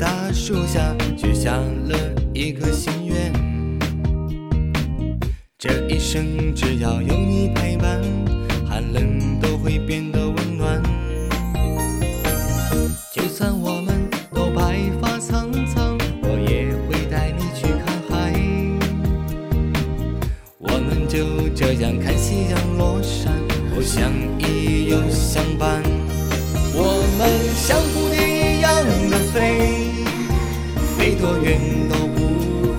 [0.00, 1.94] 大树下许下了
[2.32, 3.30] 一个心愿
[5.58, 8.00] 这一生只要有你陪伴
[8.66, 10.82] 寒冷都会变得温暖
[13.12, 18.32] 就算我们都白发苍苍我也会带你去看海
[20.56, 23.34] 我们就这样看夕阳落山
[23.76, 25.89] 我想你又相伴
[31.20, 32.18] 多远都不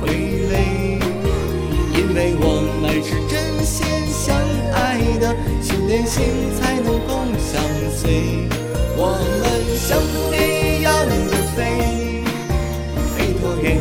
[0.00, 0.08] 会
[0.50, 0.98] 累，
[1.94, 2.44] 因为我
[2.80, 4.34] 们是真心相
[4.72, 6.24] 爱的，心连心
[6.58, 7.62] 才能共相
[7.94, 8.48] 随。
[8.96, 9.44] 我们
[9.76, 12.24] 像蝴蝶一样的飞，
[13.14, 13.76] 飞多远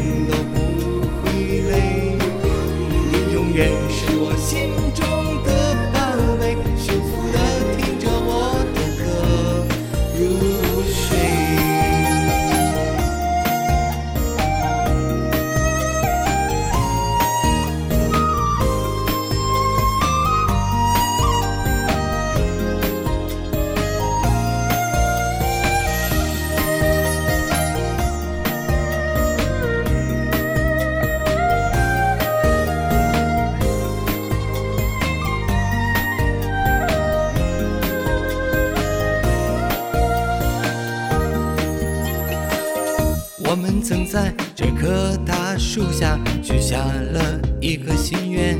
[43.90, 48.56] 曾在这棵大树下许下了一个心愿，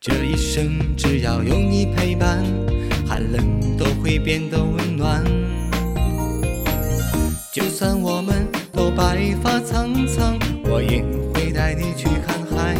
[0.00, 2.42] 这一生只要有你陪伴，
[3.06, 5.22] 寒冷都会变得温暖。
[7.52, 11.04] 就算我们都白发苍苍，我也
[11.34, 12.74] 会带你去看海。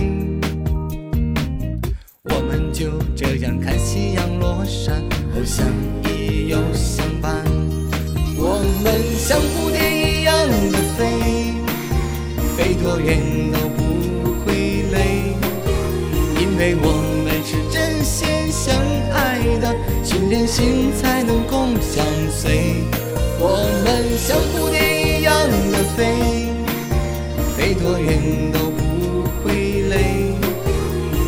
[2.30, 5.02] 我们就这样看夕阳落山，
[5.34, 5.66] 互相
[6.08, 7.44] 依又相伴。
[8.38, 8.86] 我们
[9.18, 9.83] 像蝴蝶，
[12.74, 13.20] 飞多远
[13.52, 13.84] 都不
[14.44, 15.32] 会累，
[16.40, 16.90] 因为我
[17.22, 18.74] 们是真心相
[19.12, 22.82] 爱的，心连心才能共相随。
[23.38, 25.32] 我们像蝴蝶一样
[25.70, 26.48] 的飞，
[27.56, 30.34] 飞多远都不会累，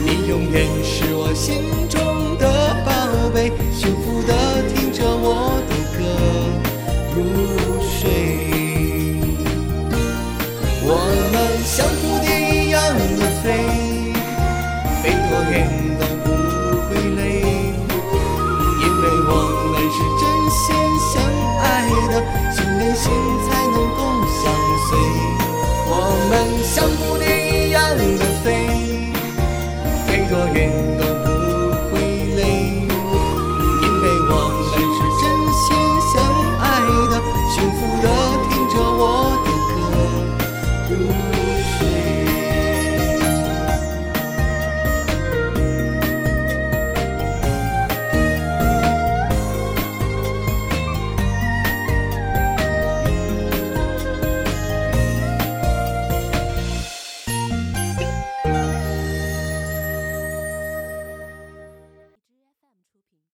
[0.04, 2.90] 你永远是我心中的宝
[3.32, 4.05] 贝，幸福
[10.88, 10.94] 我
[11.32, 11.34] 们
[11.66, 12.78] 像蝴蝶一样
[13.18, 13.44] 的飞，
[15.02, 15.54] 飞多远
[15.98, 16.26] 都不
[16.86, 17.20] 会累，
[18.80, 19.30] 因为我
[19.72, 20.62] 们是真心
[21.10, 21.12] 相
[21.58, 21.64] 爱
[22.06, 22.14] 的，
[22.54, 23.04] 心连心
[23.44, 24.40] 才能共相
[24.86, 24.88] 随。
[25.88, 25.90] 我
[26.30, 26.32] 们
[26.62, 27.25] 像蝴蝶